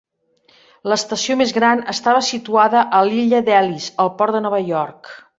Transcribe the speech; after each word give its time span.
L'estació 0.91 1.35
més 1.41 1.51
gran 1.57 1.83
estava 1.93 2.23
situada 2.27 2.81
a 2.99 3.01
l'illa 3.09 3.41
d'Ellis, 3.49 3.91
al 4.05 4.11
port 4.23 4.35
de 4.37 4.41
Nova 4.47 4.61
York. 4.71 5.13